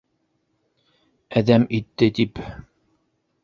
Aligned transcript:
Әҙәм 1.43 1.69
итте 1.81 2.11
тип... 2.21 2.45